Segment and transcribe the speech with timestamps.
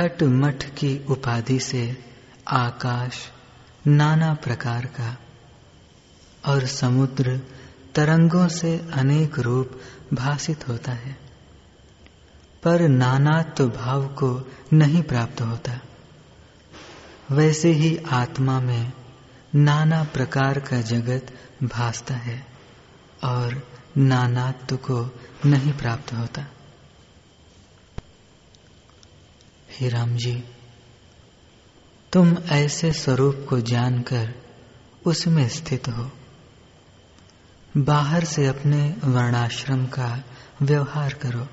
[0.00, 2.04] हट मठ की उपाधि से
[2.48, 3.30] आकाश
[3.86, 5.16] नाना प्रकार का
[6.46, 7.40] और समुद्र
[7.94, 9.80] तरंगों से अनेक रूप
[10.14, 11.18] भाषित होता है,
[12.62, 15.80] पर नानात्व भाव को नहीं प्राप्त होता।
[17.30, 18.92] वैसे ही आत्मा में
[19.54, 21.26] नाना प्रकार का जगत
[21.62, 22.46] भासता है
[23.24, 26.46] और नानात्व को नहीं प्राप्त होता।
[29.80, 30.44] हे राम जी
[32.12, 34.34] तुम ऐसे स्वरूप को जानकर
[35.06, 36.10] उसमें स्थित हो।
[37.76, 40.22] बाहर से अपने वर्णाश्रम का
[40.62, 41.44] व्यवहार करो,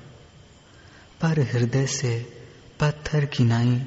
[1.20, 2.42] पर हृदय से,
[2.80, 3.86] पत्थर की नाई,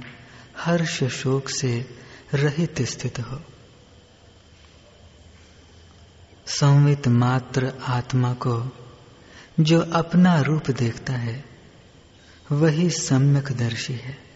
[0.59, 1.97] हर्ष शोक से
[2.33, 3.41] रहित स्थित हो।
[6.45, 8.71] संवित मात्र आत्मा को
[9.59, 11.45] जो अपना रूप देखता है,
[12.51, 14.30] वही सम्यक दर्शी है।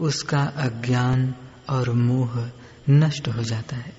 [0.00, 1.34] उसका अज्ञान
[1.68, 2.50] और मोह
[2.90, 3.96] नष्ट हो जाता है।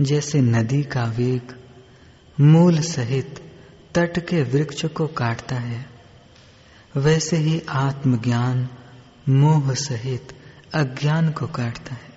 [0.00, 1.56] जैसे नदी का वेग
[2.40, 3.52] मूल सहित
[3.94, 5.90] तट के वृक्ष को काटता है,
[6.96, 8.68] वैसे ही आत्मज्ञान
[9.28, 10.36] मोह सहित
[10.74, 12.10] अज्ञान को काटता है।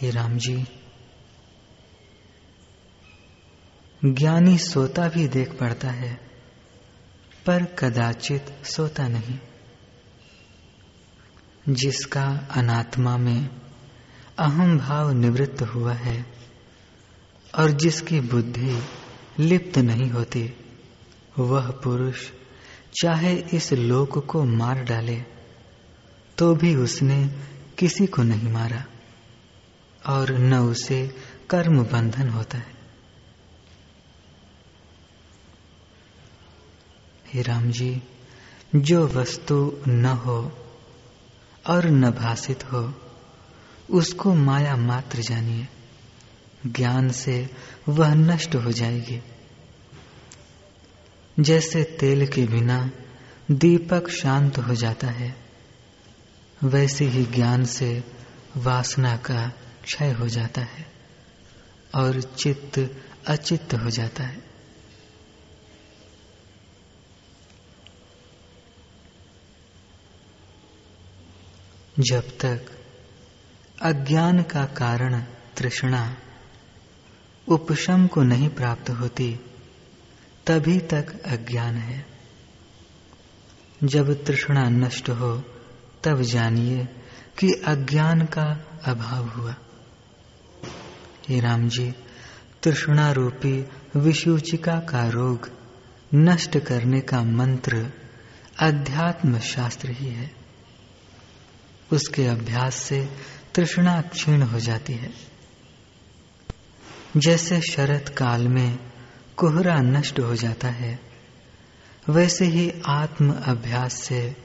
[0.00, 0.81] हे राम जी
[4.04, 6.20] ज्ञानी सोता भी देख पड़ता है,
[7.46, 9.38] पर कदाचित सोता नहीं।
[11.68, 13.48] जिसका अनात्मा में
[14.38, 16.26] अहम भाव निवृत्त हुआ है
[17.58, 18.82] और जिसकी बुद्धि
[19.38, 20.52] लिप्त नहीं होती,
[21.38, 22.30] वह पुरुष
[23.02, 25.22] चाहे इस लोक को मार डाले
[26.38, 27.24] तो भी उसने
[27.78, 28.84] किसी को नहीं मारा,
[30.06, 31.14] और न उसे
[31.50, 32.81] कर्म बंधन होता है।
[37.32, 38.02] हे राम जी
[38.74, 40.66] जो वस्तु न हो
[41.66, 42.94] और न भाषित हो,
[43.90, 45.68] उसको माया मात्र जानिए।
[46.66, 47.50] ज्ञान से
[47.88, 49.22] वह नष्ट हो जाएगी।
[51.40, 52.90] जैसे तेल के बिना
[53.50, 55.36] दीपक शांत हो जाता है,
[56.64, 58.04] वैसे ही ज्ञान से
[58.56, 59.52] वासना का
[59.84, 60.92] क्षय हो जाता है
[61.94, 64.51] और चित्त अचित्त हो जाता है।
[72.00, 72.66] जब तक
[73.82, 75.20] अज्ञान का कारण
[75.56, 76.16] तृष्णा
[77.48, 79.40] उपशम को नहीं प्राप्त होती,
[80.46, 82.06] तभी तक अज्ञान है।
[83.84, 85.44] जब तृष्णा नष्ट हो,
[86.04, 86.84] तब जानिए
[87.38, 89.54] कि अज्ञान का अभाव हुआ।
[91.28, 91.94] हे राम जी,
[92.62, 93.64] तृष्णा रूपी
[93.96, 95.50] विसूचिका का रोग
[96.14, 97.92] नष्ट करने का मंत्र
[98.58, 100.41] अध्यात्म शास्त्र ही है।
[101.92, 103.08] उसके अभ्यास से
[103.54, 105.10] तृष्णा क्षीण हो जाती है।
[107.16, 108.78] जैसे शरत काल में
[109.36, 111.00] कोहरा नष्ट हो जाता है,
[112.08, 114.36] वैसे ही आत्म अभ्यास से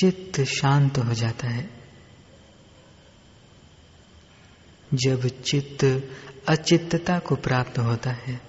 [0.00, 1.70] चित्त शांत हो जाता है।
[4.94, 6.10] जब चित्त
[6.48, 8.40] अचित्तता को प्राप्त होता है,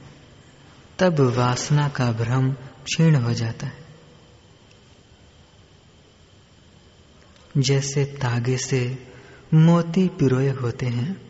[0.99, 3.80] तब वासना का भ्रम क्षीण हो जाता है।
[7.57, 9.07] जैसे तागे से
[9.53, 11.21] मोती पिरोए होते हैं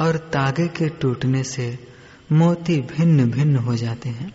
[0.00, 1.78] और तागे के टूटने से
[2.32, 4.34] मोती भिन्न भिन्न हो जाते हैं।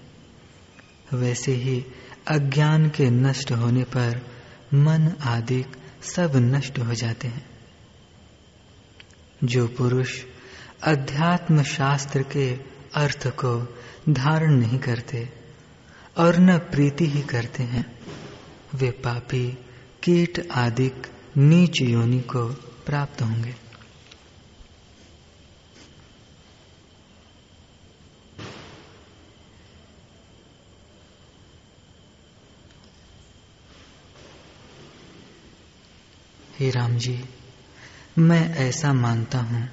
[1.13, 1.85] वैसे ही
[2.27, 4.21] अज्ञान के नष्ट होने पर
[4.73, 5.65] मन आदि
[6.01, 7.49] सब नष्ट हो जाते हैं।
[9.43, 10.23] जो पुरुष
[10.83, 12.59] अध्यात्म शास्त्र के
[12.95, 13.77] अर्थ को
[14.09, 15.29] धारण नहीं करते
[16.17, 17.99] और न प्रीति ही करते हैं,
[18.75, 19.57] वे पापी
[20.03, 20.91] कीट आदि
[21.37, 22.47] नीच योनि को
[22.85, 23.55] प्राप्त होंगे।
[36.59, 37.23] हे राम जी,
[38.17, 39.69] मैं ऐसा मानता हूँ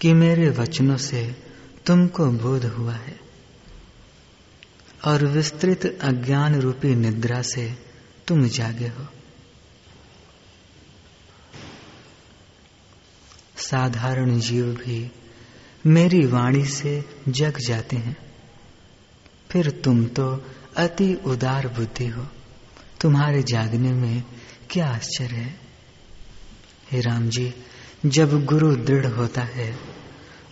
[0.00, 1.36] कि मेरे वचनों से
[1.86, 3.20] तुमको बोध हुआ है
[5.04, 7.87] और विस्तृत अज्ञान रूपी निद्रा से
[8.28, 9.06] तुम जागे हो।
[13.56, 15.12] साधारण जीव भी
[15.86, 18.16] मेरी वाणी से जग जाते हैं।
[19.50, 20.44] फिर तुम तो
[20.76, 22.26] अति उदार बुद्धि हो।
[23.00, 24.24] तुम्हारे जागने में
[24.70, 25.60] क्या आश्चर्य है?
[26.92, 27.54] हे राम जी,
[28.06, 29.78] जब गुरु दृढ़ होता है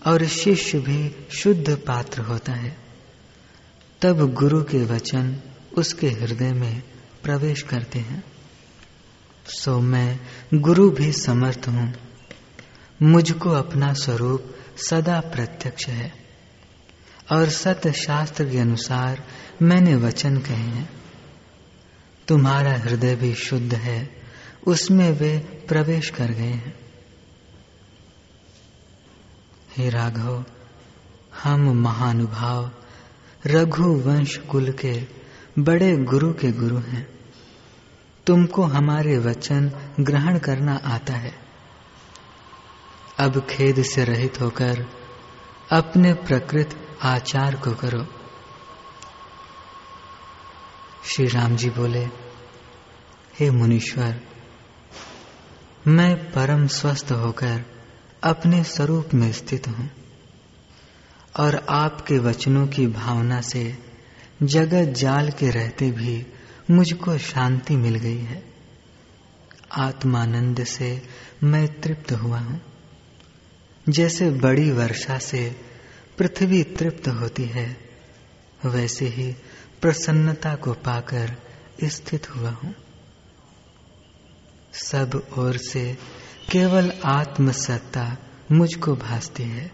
[0.06, 2.78] और शिष्य भी शुद्ध पात्र होता है,
[4.02, 5.40] तब गुरु के वचन
[5.76, 6.82] उसके हृदय में
[7.26, 8.25] प्रवेश करते हैं,
[9.46, 10.20] सो मैं
[10.55, 11.94] गुरु भी समर्थ हूँ।
[13.02, 14.55] मुझको अपना स्वरूप
[14.90, 16.12] सदा प्रत्यक्ष है,
[17.32, 19.26] और सत्य शास्त्र के अनुसार
[19.62, 20.90] मैंने वचन कहे हैं।
[22.28, 24.23] तुम्हारा हृदय भी शुद्ध है,
[24.67, 25.38] उसमें वे
[25.69, 26.78] प्रवेश कर गए हैं।
[29.76, 30.44] हे राघव,
[31.43, 32.70] हम महानुभाव,
[33.46, 35.02] रघुवंश कुल के
[35.58, 37.15] बड़े गुरु के गुरु हैं।
[38.26, 41.34] तुमको हमारे वचन ग्रहण करना आता है।
[43.19, 44.87] अब खेद से रहित होकर
[45.73, 48.06] अपने प्रकृत आचार को करो।
[51.05, 52.05] श्री राम जी बोले,
[53.40, 54.20] हे मुनीश्वर,
[55.87, 57.64] मैं परम स्वस्थ होकर
[58.23, 59.90] अपने स्वरूप में स्थित हूँ
[61.38, 63.78] और आपके वचनों की भावना से
[64.43, 66.26] जगत जाल के रहते भी
[66.70, 68.52] मुझको शांति मिल गई है।
[69.72, 71.02] आत्मानंद से
[71.44, 72.60] मैं तृप्त हुआ हूँ।
[73.88, 75.56] जैसे बड़ी वर्षा से
[76.18, 77.76] पृथ्वी तृप्त होती है,
[78.64, 79.32] वैसे ही
[79.82, 81.36] प्रसन्नता को पाकर
[81.84, 82.74] स्थित हुआ हूँ।
[84.72, 85.98] सब ओर से
[86.52, 88.16] केवल आत्मसत्ता
[88.52, 89.72] मुझको भासती है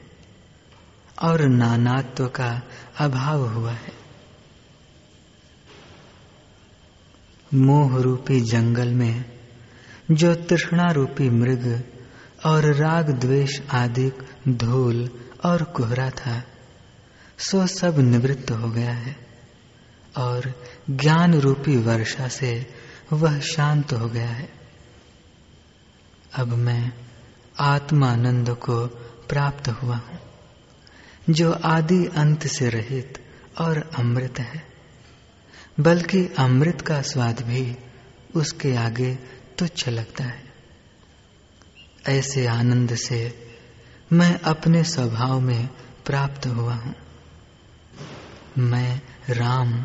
[1.23, 2.63] और नानात्व का
[2.99, 4.02] अभाव हुआ है।
[7.55, 9.25] मोह रूपी जंगल में,
[10.11, 11.83] जो तृष्णा रूपी मृग
[12.47, 14.13] और राग द्वेष आदि
[14.49, 15.11] धूल
[15.45, 16.45] और कोहरा था,
[17.39, 19.17] सो सब निवृत्त हो गया है।
[20.17, 22.67] और ज्ञान रूपी वर्षा से
[23.13, 24.49] वह शांत हो गया है।
[26.39, 26.93] अब मैं
[27.61, 28.87] आत्मानंद को
[29.29, 30.19] प्राप्त हुआ हूँ,
[31.31, 33.19] जो आदि अंत से रहित
[33.61, 34.72] और अमृत है।
[35.81, 37.77] बल्कि अमृत का स्वाद भी
[38.35, 39.15] उसके आगे
[39.59, 40.43] तुच्छ लगता है।
[42.09, 43.49] ऐसे आनंद से
[44.13, 45.67] मैं अपने स्वभाव में
[46.07, 46.95] प्राप्त हुआ हूँ।
[48.59, 49.85] मैं राम,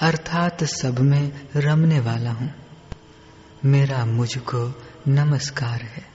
[0.00, 2.54] अर्थात सब में रमने वाला हूँ।
[3.64, 6.05] मेरा मुझको नमस्कार है।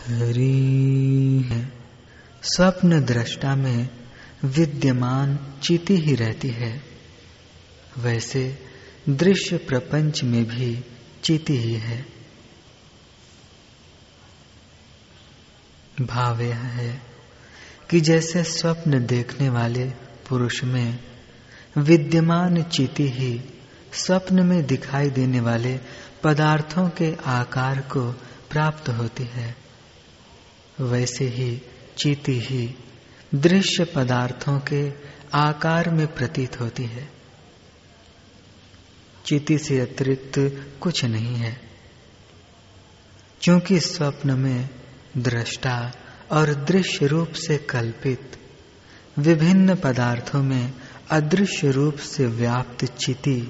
[0.00, 1.44] हरी
[2.42, 3.88] स्वप्न दृष्टा में
[4.44, 6.82] विद्यमान चीती ही रहती है।
[7.98, 8.58] वैसे
[9.08, 10.84] दृश्य प्रपंच में भी
[11.22, 12.06] चीती ही है।
[16.00, 17.02] भाव यह है
[17.90, 19.84] कि जैसे स्वप्न देखने वाले
[20.28, 20.98] पुरुष में
[21.78, 23.40] विद्यमान चीती ही
[23.92, 25.78] स्वप्न में दिखाई देने वाले
[26.22, 28.12] पदार्थों के आकार को
[28.50, 29.59] प्राप्त होती है
[30.80, 31.62] वैसे ही
[31.98, 32.74] चीती ही
[33.34, 34.82] दृश्य पदार्थों के
[35.34, 37.08] आकार में प्रतीत होती है।
[39.24, 40.38] चीती से अतिरिक्त
[40.80, 41.60] कुछ नहीं है,
[43.42, 44.68] क्योंकि स्वप्न में
[45.16, 45.92] दृष्टा
[46.32, 48.38] और दृश्य रूप से कल्पित
[49.18, 50.72] विभिन्न पदार्थों में
[51.10, 53.40] अदृश्य रूप से व्याप्त चिति,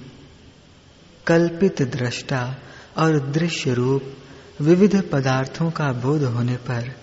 [1.26, 2.42] कल्पित दृष्टा
[2.98, 4.16] और दृश्य रूप
[4.60, 6.94] विविध पदार्थों का बोध होने पर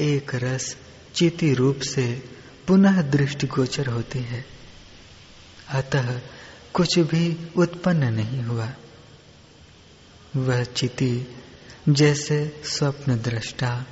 [0.00, 0.76] एक रस
[1.14, 2.22] चिति रूप से
[2.66, 4.44] पुनः दृष्टिगोचर होती है।
[5.68, 6.20] अतः
[6.74, 8.72] कुछ भी उत्पन्न नहीं हुआ।
[10.36, 11.36] वह चिति
[11.88, 13.86] जैसे स्वप्न दृष्टा,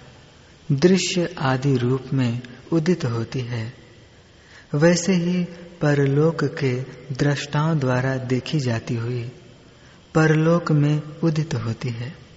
[0.72, 3.74] दृश्य आदि रूप में उदित होती है।
[4.74, 5.44] वैसे ही
[5.80, 6.72] परलोक के
[7.14, 9.22] दृष्टाओं द्वारा देखी जाती हुई
[10.14, 12.27] परलोक में उदित होती है।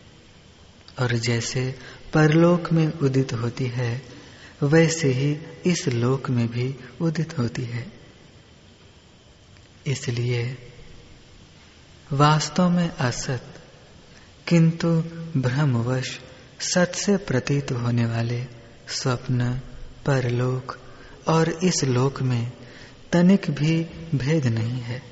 [0.99, 1.75] और जैसे
[2.13, 4.01] परलोक में उदित होती है,
[4.63, 7.93] वैसे ही इस लोक में भी उदित होती है।
[9.87, 10.57] इसलिए
[12.13, 13.61] वास्तव में असत,
[14.47, 14.87] किंतु
[15.37, 16.19] भ्रमवश
[16.59, 18.45] सत से प्रतीत होने वाले
[18.87, 19.61] स्वप्न,
[20.05, 20.77] परलोक
[21.27, 22.51] और इस लोक में
[23.11, 23.83] तनिक भी
[24.15, 25.03] भेद नहीं है।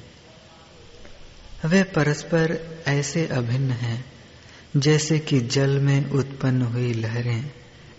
[1.65, 4.08] वे परस्पर ऐसे अभिन्न हैं
[4.77, 7.51] जैसे कि जल में उत्पन्न हुई लहरें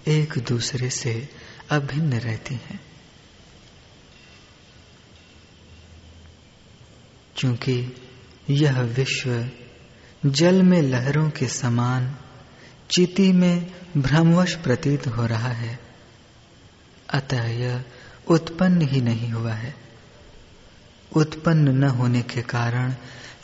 [0.09, 1.29] एक दूसरे से
[1.71, 2.81] अभिन्न रहती हैं।
[7.37, 7.97] क्योंकि
[8.51, 9.51] यह विश्व
[10.27, 12.17] जल में लहरों के समान
[12.91, 15.79] चिति में भ्रमवश प्रतीत हो रहा है,
[17.15, 17.85] अतः यह
[18.29, 19.75] उत्पन्न ही नहीं हुआ है।
[21.17, 22.95] उत्पन्न न होने के कारण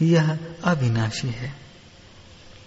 [0.02, 1.65] यह अविनाशी है।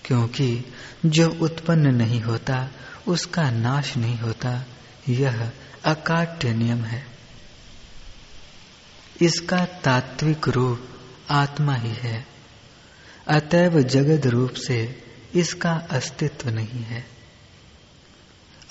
[0.09, 0.73] क्योंकि
[1.05, 2.69] जो उत्पन्न नहीं होता,
[3.07, 4.65] उसका नाश नहीं होता।
[5.09, 5.51] यह
[5.85, 7.07] अकाट्य नियम है।
[9.21, 10.89] इसका तात्विक रूप
[11.29, 12.27] आत्मा ही है।
[13.27, 15.03] अतएव जगत रूप से
[15.35, 17.07] इसका अस्तित्व नहीं है।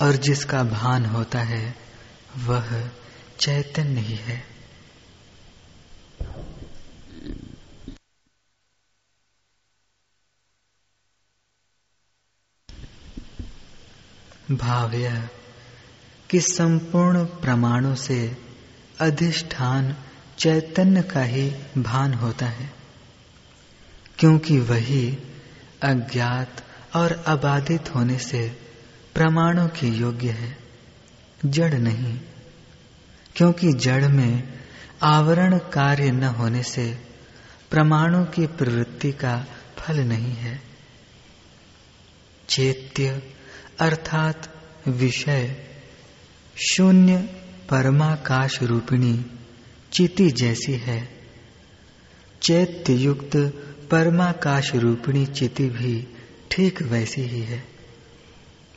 [0.03, 1.77] और जिसका भान होता है,
[2.37, 2.91] वह
[3.41, 4.47] चैतन्य ही है।
[14.53, 15.29] भाव्य
[16.31, 18.37] कि संपूर्ण प्रमाणों से
[19.01, 19.97] अधिष्ठान
[20.39, 22.73] चैतन्य का ही भान होता है,
[24.19, 25.19] क्योंकि वही
[25.83, 26.65] अज्ञात
[26.97, 28.49] और अबाधित होने से
[29.15, 30.59] प्रमाणों के योग्य है,
[31.47, 32.21] जड़ नहीं,
[33.37, 34.59] क्योंकि जड़ में
[35.03, 36.99] आवरण कार्य न होने से
[37.71, 40.63] प्रमाणों की प्रवृत्ति का फल नहीं है।
[42.49, 43.35] चैत्य
[43.81, 44.55] अर्थात
[44.89, 45.57] विषय।
[46.71, 47.17] शून्य
[47.71, 49.25] परमाकाश रूपिणी
[49.93, 51.09] चिति जैसी है।
[52.43, 53.37] चैत्य युक्त
[53.91, 56.07] परमाकाश रूपिणी चिति भी
[56.51, 57.65] ठीक वैसी ही है।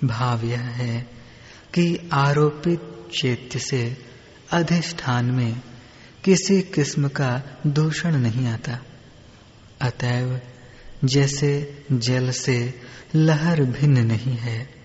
[0.03, 1.01] भाव यह है
[1.73, 2.81] कि आरोपित
[3.21, 3.97] चैत्य से
[4.51, 5.61] अधिष्ठान में
[6.23, 8.79] किसी किस्म का दूषण नहीं आता।
[9.81, 10.41] अतएव
[11.05, 12.81] जैसे जल से
[13.15, 14.80] लहर भिन्न नहीं है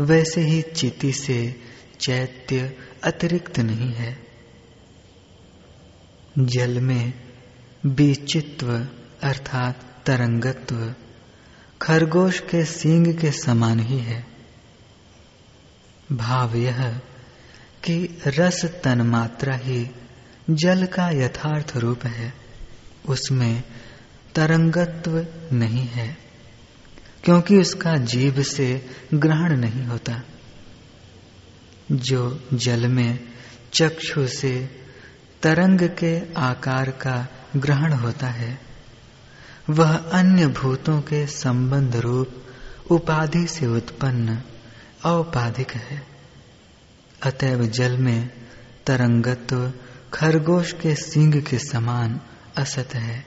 [0.00, 1.60] वैसे ही चिति से
[2.00, 4.18] चैत्य अतिरिक्त नहीं है।
[6.38, 7.12] जल में
[7.86, 8.88] बीचित्व
[9.22, 10.94] अर्थात तरंगत्व
[11.82, 14.26] खरगोश के सींग के समान ही है।
[16.12, 17.00] भाव यह
[17.84, 19.90] कि रस तन मात्रा ही
[20.50, 22.34] जल का यथार्थ रूप है।
[23.08, 23.64] उसमें
[24.34, 26.27] तरंगत्व नहीं है।
[27.28, 30.22] क्योंकि उसका जीव से ग्रहण नहीं होता।
[31.92, 33.18] जो जल में
[33.72, 34.70] चक्षु से
[35.42, 38.60] तरंग के आकार का ग्रहण होता है,
[39.70, 42.28] वह अन्य भूतों के संबंध रूप
[42.90, 44.42] उपाधि से उत्पन्न
[45.04, 46.06] औपाधिक है।
[47.22, 48.30] अतएव जल में
[48.86, 49.72] तरंगत्व
[50.14, 52.20] खरगोश के सिंग के समान
[52.58, 53.26] असत है।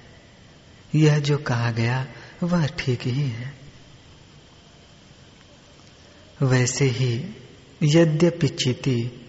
[0.96, 2.08] यह जो कहा गया,
[2.43, 3.61] वह ठीक ही है।
[6.44, 7.36] वैसे ही
[7.84, 9.28] यद्यपि चिति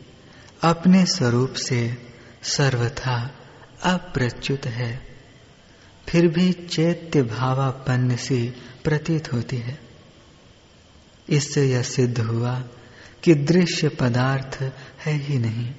[0.63, 1.97] अपने स्वरूप से
[2.43, 3.35] सर्वथा
[3.83, 5.07] अप्रच्युत है,
[6.09, 8.53] फिर भी चैत्य भावापन्न सी
[8.85, 9.81] प्रतीत होती है।
[11.29, 12.65] इससे यह सिद्ध हुआ
[13.23, 14.73] कि दृश्य पदार्थ
[15.07, 15.75] है ही नहीं।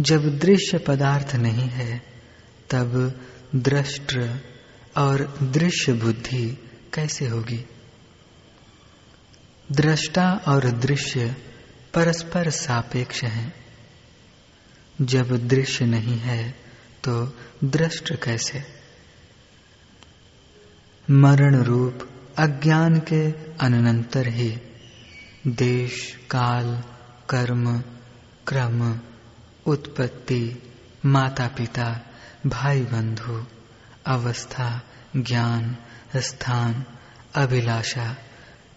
[0.00, 2.02] जब दृश्य पदार्थ नहीं है,
[2.70, 3.20] तब
[3.54, 4.40] दृष्ट
[4.96, 6.58] और दृश्य बुद्धि
[6.94, 7.64] कैसे होगी?
[9.72, 11.36] दृष्टा और दृश्य
[11.94, 13.54] परस्पर सापेक्ष हैं।
[15.00, 16.50] जब दृश्य नहीं है
[17.04, 18.64] तो दृष्ट कैसे?
[21.10, 23.30] मरण रूप अज्ञान के
[23.66, 24.58] अनंतर ही।
[25.46, 26.84] देश, काल,
[27.30, 27.80] कर्म,
[28.46, 29.00] क्रम,
[29.66, 30.72] उत्पत्ति
[31.06, 32.00] माता पिता
[32.46, 33.46] भाई बंधु
[34.06, 34.82] अवस्था,
[35.16, 35.76] ज्ञान,
[36.16, 36.84] स्थान,
[37.34, 38.16] अभिलाषा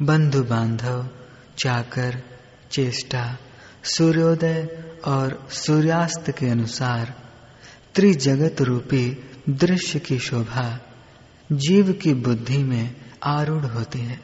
[0.01, 1.09] बंधु बांधव,
[1.57, 2.23] चाकर,
[2.71, 3.37] चेष्टा,
[3.83, 7.13] सूर्योदय और सूर्यास्त के अनुसार
[7.95, 9.17] त्रिजगत रूपी
[9.49, 10.79] दृश्य की शोभा
[11.51, 14.19] जीव की बुद्धि में आरूढ़ होती है।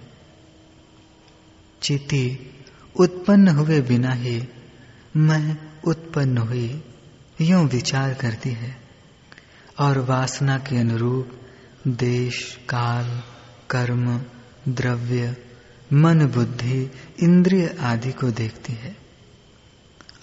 [1.81, 2.53] चिति
[2.99, 4.47] उत्पन्न हुए बिना ही
[5.17, 5.57] मैं
[5.87, 6.83] उत्पन्न हुई
[7.41, 8.77] यूँ विचार करती है
[9.79, 11.41] और वासना के अनुरूप
[11.87, 13.23] देश, काल,
[13.69, 14.21] कर्म,
[14.69, 15.46] द्रव्य
[15.93, 16.91] मन बुद्धि
[17.23, 18.97] इंद्रिय आदि को देखती है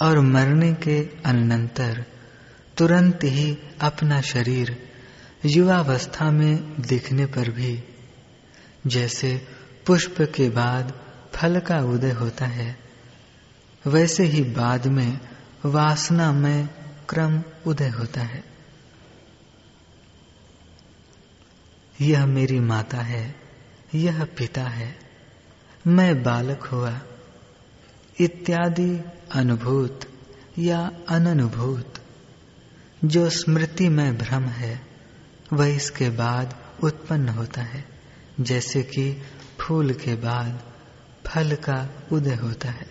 [0.03, 2.05] और मरने के अनंतर
[2.77, 4.91] तुरंत ही अपना शरीर
[5.47, 7.85] युवावस्था में दिखने पर भी,
[8.87, 9.49] जैसे
[9.87, 11.01] पुष्प के बाद
[11.35, 12.79] फल का उदय होता है,
[13.87, 15.21] वैसे ही बाद में
[15.65, 16.69] वासना में
[17.09, 18.45] क्रम उदय होता है।
[22.01, 23.35] यह मेरी माता है,
[23.95, 25.04] यह पिता है।
[25.87, 27.01] मैं बालक हुआ।
[28.21, 30.01] इत्यादि अनुभूत
[30.59, 31.95] या अननुभूत।
[33.05, 34.87] जो स्मृति में भ्रम है,
[35.53, 37.85] वह इसके बाद उत्पन्न होता है।
[38.41, 39.23] जैसे कि
[39.61, 40.73] फूल के बाद
[41.27, 42.87] फल का उदय होता है।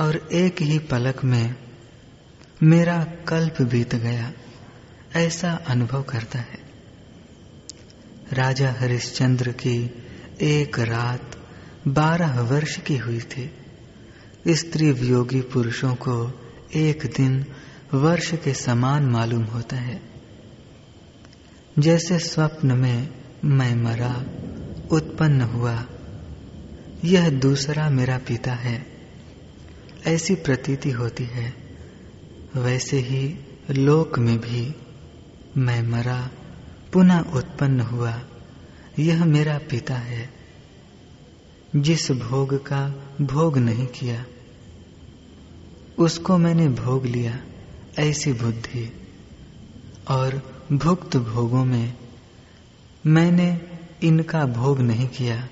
[0.00, 1.54] और एक ही पलक में
[2.62, 4.32] मेरा कल्प बीत गया,
[5.16, 6.58] ऐसा अनुभव करता है।
[8.32, 10.06] राजा हरिश्चंद्र की
[10.42, 11.36] एक रात
[11.88, 13.52] बारह वर्ष की हुई थी।
[14.48, 16.40] स्त्री वियोगी पुरुषों को
[16.74, 17.46] एक दिन
[17.94, 20.02] वर्ष के समान मालूम होता है।
[21.78, 23.08] जैसे स्वप्न में
[23.44, 24.24] मैं मरा,
[24.96, 25.86] उत्पन्न हुआ,
[27.04, 28.86] यह दूसरा मेरा पिता है।
[30.06, 31.54] ऐसी प्रतीति होती है।
[32.56, 33.38] वैसे ही
[33.70, 34.74] लोक में भी
[35.56, 36.30] मैं मरा,
[36.92, 38.22] पुनः उत्पन्न हुआ।
[39.00, 40.30] यह मेरा पिता है,
[41.76, 42.88] जिस भोग का
[43.20, 44.24] भोग नहीं किया,
[45.98, 47.40] उसको मैंने भोग लिया
[47.98, 48.92] ऐसी बुद्धि,
[50.08, 50.42] और
[50.72, 51.94] भुक्त भोगों में
[53.06, 53.60] मैंने
[54.02, 55.48] इनका भोग नहीं किया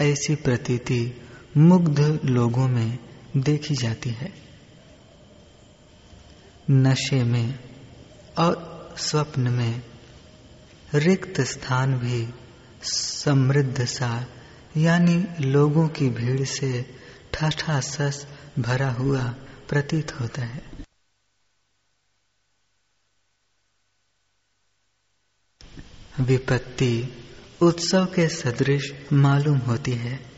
[0.00, 1.20] ऐसी प्रतीति
[1.56, 2.98] मुग्ध लोगों में
[3.36, 4.32] देखी जाती है।
[6.70, 7.58] नशे में
[8.38, 9.82] और स्वप्न में
[10.94, 12.28] रिक्त स्थान भी
[12.82, 14.26] समृद्ध सा,
[14.76, 16.98] यानी लोगों की भीड़ से
[17.34, 18.26] ठठासस
[18.58, 19.22] भरा हुआ
[19.68, 20.62] प्रतीत होता है।
[26.20, 27.24] विपत्ति
[27.62, 30.30] उत्सव के सदृश मालूम होती है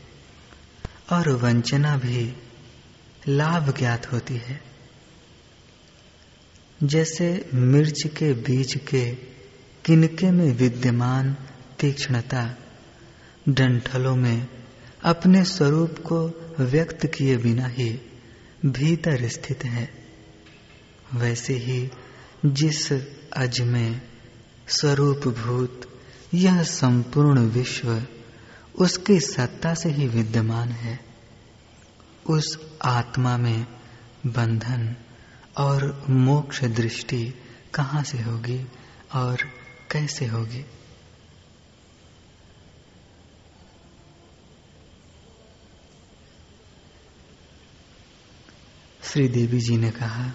[1.11, 2.35] और वंचना भी
[3.27, 4.61] लाभ ज्ञात होती है।
[6.83, 9.15] जैसे मिर्च के बीज के
[9.85, 11.37] किनके में विद्यमान
[11.81, 12.57] तीक्ष्णता,
[13.49, 14.47] डंठलों में
[15.03, 16.19] अपने स्वरूप को
[16.59, 18.01] व्यक्त किए बिना ही
[18.65, 19.89] भीतर स्थित है।
[21.13, 21.91] वैसे ही
[22.45, 22.91] जिस
[23.33, 24.01] अज में
[24.67, 25.99] स्वरूप भूत
[26.33, 28.03] यह संपूर्ण विश्व
[28.75, 30.99] उसकी सत्ता से ही विद्यमान है।
[32.29, 33.65] उस आत्मा में
[34.25, 34.95] बंधन
[35.57, 37.33] और मोक्ष दृष्टि
[37.73, 38.67] कहाँ से होगी
[39.15, 39.37] और
[39.91, 40.65] कैसे होगी?
[49.13, 50.31] श्री देवी जी ने कहा,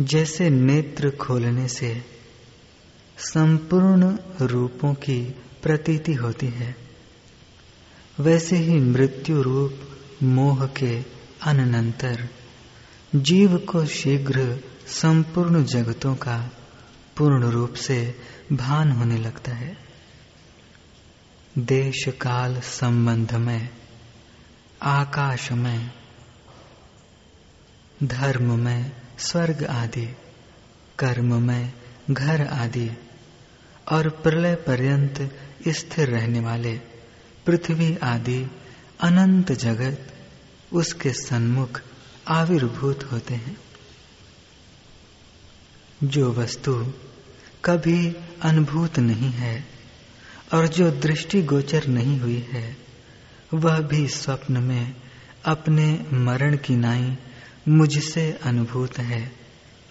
[0.00, 2.04] जैसे नेत्र खोलने से
[3.18, 5.22] संपूर्ण रूपों की
[5.62, 6.76] प्रतीति होती है,
[8.20, 11.02] वैसे ही मृत्यु रूप मोह के
[11.42, 12.28] अनंतर
[13.14, 16.50] जीव को शीघ्र संपूर्ण जगतों का
[17.16, 18.20] पूर्ण रूप से
[18.52, 19.76] भान होने लगता है।
[21.58, 23.68] देश काल संबंध में
[24.82, 26.01] आकाश में
[28.04, 30.16] धर्म में स्वर्ग आदि,
[30.98, 31.72] कर्म में
[32.10, 32.90] घर आदि
[33.92, 35.38] और प्रलय पर्यंत
[35.68, 36.80] स्थिर रहने वाले
[37.46, 38.50] पृथ्वी आदि
[39.00, 40.14] अनंत जगत
[40.72, 41.80] उसके सन्मुख
[42.28, 43.56] आविर्भूत होते हैं।
[46.04, 46.92] जो वस्तु
[47.64, 49.64] कभी अनुभूत नहीं है
[50.54, 52.76] और जो दृष्टि गोचर नहीं हुई है,
[53.54, 54.94] वह भी स्वप्न में
[55.44, 57.18] अपने मरण की नाई
[57.68, 59.32] मुझसे अनुभूत है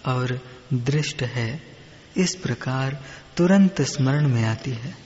[0.06, 0.40] और
[0.74, 1.62] दृष्ट है।
[2.16, 3.04] इस प्रकार
[3.36, 4.96] तुरंत स्मरण में आती है।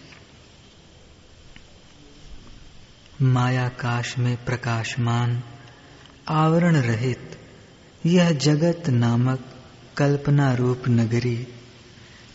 [3.23, 5.43] मायाकाश में प्रकाशमान,
[6.29, 7.39] आवरण रहित,
[8.07, 9.63] यह जगत नामक
[9.97, 11.47] कल्पना रूप नगरी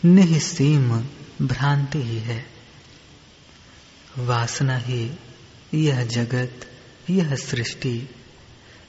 [0.04, 1.04] निसीम
[1.46, 2.46] भ्रांति ही है।
[4.18, 5.10] वासना ही
[5.74, 6.70] यह जगत,
[7.10, 8.08] यह सृष्टि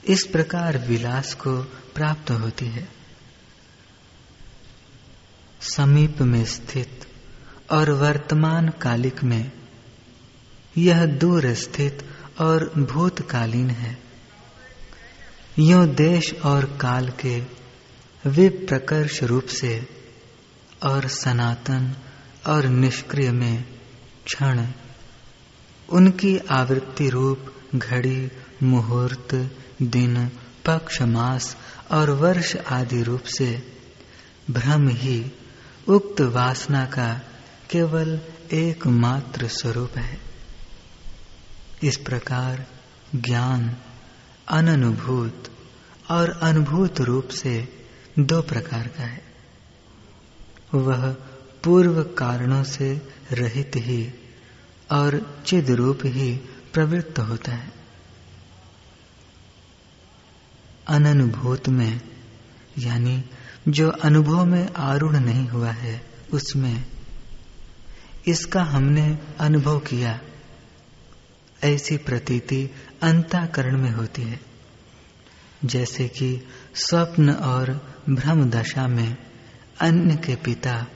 [0.06, 1.62] इस प्रकार विलास को
[1.94, 2.88] प्राप्त होती है।
[5.60, 7.08] समीप में स्थित
[7.70, 9.52] और वर्तमान कालिक में
[10.78, 12.06] यह दूर स्थित
[12.40, 13.98] और भूतकालीन है।
[15.58, 17.42] यो देश और काल के
[18.26, 19.88] विप्रकर्ष रूप से
[20.82, 21.96] और सनातन
[22.46, 23.64] और निष्क्रिय में
[24.24, 24.66] क्षण,
[25.88, 28.30] उनकी आवृत्ति रूप, घड़ी,
[28.62, 30.28] मुहूर्त दिन,
[30.66, 31.56] पक्ष, मास
[31.90, 33.72] और वर्ष आदि रूप से
[34.50, 35.32] भ्रम ही
[35.88, 37.20] उक्त वासना का
[37.70, 38.20] केवल
[38.52, 40.20] एकमात्र स्वरूप है।
[41.82, 42.66] इस प्रकार
[43.14, 43.76] ज्ञान,
[44.48, 45.50] अननुभूत
[46.10, 47.68] और अनुभूत रूप से
[48.18, 49.24] दो प्रकार का है।
[50.74, 51.12] वह
[51.64, 54.14] पूर्व कारणों से रहित ही
[54.92, 56.36] और चिद रूप ही
[56.72, 57.73] प्रवृत्त होता है।
[60.86, 62.00] अनुभूत में,
[62.78, 63.24] यानी
[63.68, 66.84] जो अनुभव में आरूढ़ नहीं हुआ है, उसमें।
[68.26, 70.20] इसका हमने अनुभव किया।
[71.64, 72.70] ऐसी प्रतीति
[73.02, 74.40] अंताकरण में होती है।
[75.64, 79.16] जैसे कि स्वप्न और भ्रम दशा में,
[79.80, 80.86] अन्य के पिता,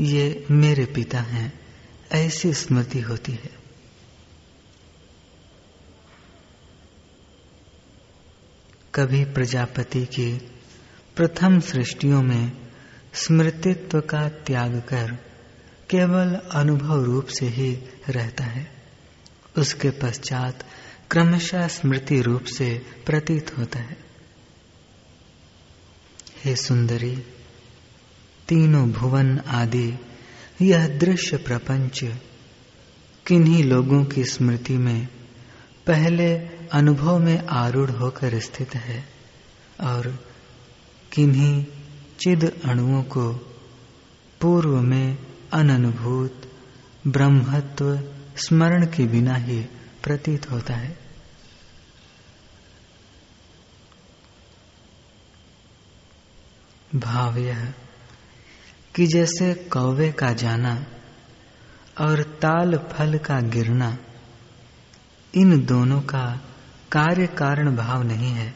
[0.00, 1.60] ये मेरे पिता हैं,
[2.12, 3.65] ऐसी स्मृति होती है।
[8.96, 10.38] कभी प्रजापति की
[11.16, 12.52] प्रथम सृष्टियों में
[13.14, 15.12] स्मृतित्व का त्याग कर
[15.90, 17.78] केवल अनुभव रूप से ही
[18.08, 18.70] रहता है।
[19.58, 20.66] उसके पश्चात
[21.10, 23.96] क्रमशः स्मृति रूप से प्रतीत होता है।
[26.44, 27.16] हे सुंदरी,
[28.48, 29.98] तीनों भुवन आदि,
[30.62, 32.04] यह दृश्य प्रपंच,
[33.26, 35.08] किन्हीं लोगों की स्मृति में
[35.86, 39.08] पहले अनुभव में आरूढ़ होकर स्थित है
[39.80, 40.24] और
[41.12, 41.64] किन्हीं
[42.20, 43.32] चिद अणुओं को
[44.40, 45.18] पूर्व में
[45.52, 46.52] अननुभूत
[47.06, 48.00] ब्रह्मत्व
[48.36, 49.62] स्मरण के बिना ही
[50.02, 50.98] प्रतीत होता है।
[56.94, 57.74] भाव यह
[58.94, 60.86] कि जैसे कौवे का जाना
[62.00, 63.98] और ताल फल का गिरना,
[65.34, 66.40] इन दोनों का
[66.92, 68.54] कार्य कारण भाव नहीं है।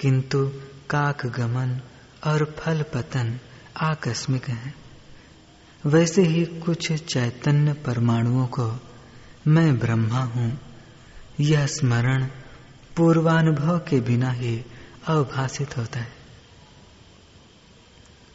[0.00, 0.52] किंतु
[0.90, 1.80] काक गमन
[2.26, 3.40] और फल पतन
[3.76, 4.74] आकस्मिक है।
[5.86, 8.80] वैसे ही कुछ चैतन्य परमाणुओं को
[9.46, 10.58] मैं ब्रह्मा हूँ।
[11.40, 12.24] यह स्मरण
[12.96, 14.64] पूर्वानुभव के बिना ही
[15.06, 16.12] अवभाषित होता है।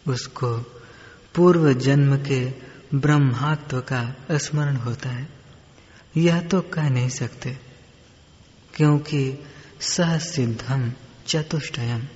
[0.08, 0.58] उसको
[1.36, 2.54] पूर्व जन्म के
[2.96, 5.30] ब्रह्मात्व का स्मरण होता है।
[6.18, 7.69] यह तो कह नहीं सकते।
[8.80, 9.44] क्योंकि
[9.82, 10.94] सह सिद्धम
[11.28, 12.08] चतुष्टयम।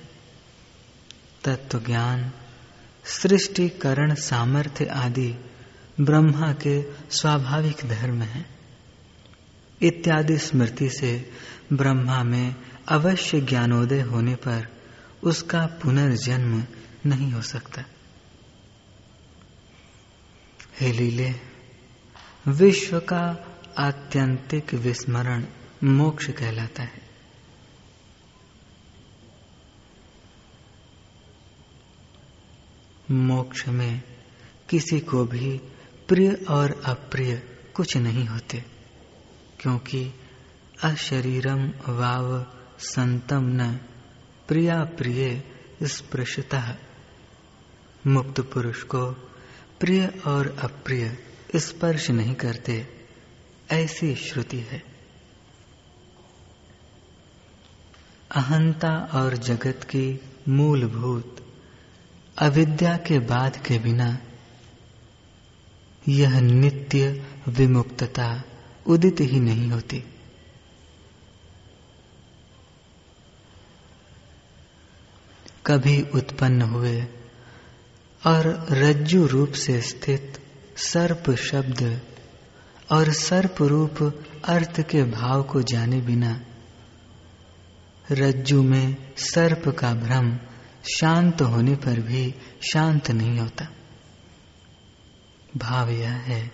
[1.44, 2.32] तत्व ज्ञान
[3.04, 5.34] सृष्टिकरण सामर्थ्य आदि
[6.00, 8.46] ब्रह्मा के स्वाभाविक धर्म है।
[9.82, 11.30] इत्यादि स्मृति से
[11.72, 12.56] ब्रह्मा में
[12.88, 14.68] अवश्य ज्ञानोदय होने पर
[15.22, 16.64] उसका पुनर्जन्म
[17.06, 17.84] नहीं हो सकता।
[20.80, 21.34] हे लीले,
[22.48, 23.46] विश्व का
[23.78, 25.44] आत्यंतिक विस्मरण
[25.84, 27.02] मोक्ष कहलाता है।
[33.10, 34.02] मोक्ष में
[34.68, 35.58] किसी को भी
[36.08, 37.36] प्रिय और अप्रिय
[37.74, 38.64] कुछ नहीं होते,
[39.60, 40.14] क्योंकि
[40.82, 42.46] अशरीरम वाव
[42.78, 43.80] संतम न
[44.48, 45.42] प्रिया प्रिय
[45.82, 46.78] स्पृशता
[48.06, 49.12] मुक्त पुरुष को
[49.80, 51.18] प्रिय और अप्रिय
[51.56, 52.88] स्पर्श नहीं करते,
[53.70, 54.93] ऐसी श्रुति है।
[58.34, 61.36] अहंता और जगत की मूलभूत
[62.38, 64.18] अविद्या के बाद के बिना
[66.08, 68.42] यह नित्य विमुक्तता
[68.86, 70.02] उदित ही नहीं होती।
[75.66, 77.06] कभी उत्पन्न हुए
[78.26, 80.40] और रज्जु रूप से स्थित
[80.76, 82.00] सर्प शब्द
[82.92, 86.40] और सर्प रूप अर्थ के भाव को जाने बिना
[88.12, 90.38] रज्जु में सर्प का भ्रम
[90.96, 92.34] शांत होने पर भी
[92.72, 93.68] शांत नहीं होता।
[95.56, 96.52] भाव यह है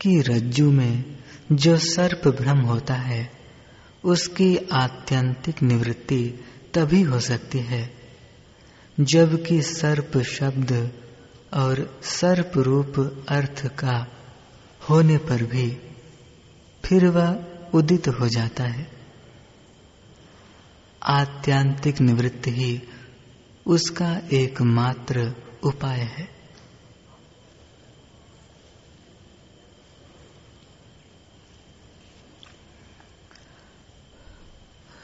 [0.00, 1.16] कि रज्जु में
[1.52, 3.30] जो सर्प भ्रम होता है,
[4.04, 7.94] उसकी आत्यंतिक निवृत्ति तभी हो सकती है,
[9.00, 10.92] जबकि सर्प शब्द
[11.54, 14.06] और सर्प रूप अर्थ का
[14.90, 15.76] होने पर भी
[16.84, 18.95] फिर वह उदित हो जाता है।
[21.06, 22.82] आत्यांतिक निवृत्ति ही
[23.66, 26.36] उसका एकमात्र उपाय है।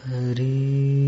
[0.04, 1.01] हरी